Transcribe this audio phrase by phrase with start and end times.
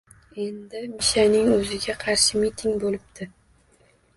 [0.43, 3.29] Endi Mishaning o‘ziga qarshi miting bo‘libdi